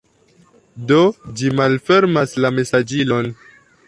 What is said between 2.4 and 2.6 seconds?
la